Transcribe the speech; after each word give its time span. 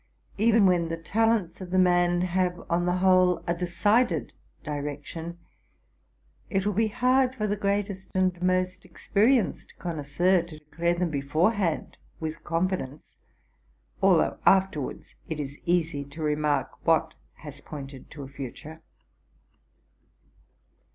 Even 0.39 0.65
when 0.65 0.89
the 0.89 0.97
talents 0.97 1.61
of 1.61 1.69
the 1.69 1.77
man 1.77 2.21
have 2.21 2.59
on 2.71 2.87
the 2.87 2.95
whole 2.97 3.43
a 3.45 3.53
decided 3.53 4.33
direction, 4.63 5.37
it 6.49 6.65
will 6.65 6.73
be 6.73 6.87
hard 6.87 7.35
for 7.35 7.45
the 7.45 7.55
greatest 7.55 8.09
and 8.15 8.41
most 8.41 8.83
experienced 8.83 9.77
connoisseur 9.77 10.41
to 10.41 10.57
declare 10.57 10.95
them 10.95 11.11
beforehand 11.11 11.97
with 12.19 12.43
confidence; 12.43 13.19
although 14.01 14.39
afterwards 14.43 15.13
it 15.29 15.39
is 15.39 15.59
easy 15.67 16.03
to 16.03 16.23
remark 16.23 16.71
what 16.83 17.13
has 17.33 17.61
pointed 17.61 18.09
to 18.09 18.23
a 18.23 18.27
future. 18.27 18.77